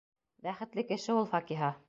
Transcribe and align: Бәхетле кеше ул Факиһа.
Бәхетле 0.47 0.87
кеше 0.93 1.19
ул 1.19 1.31
Факиһа. 1.37 1.75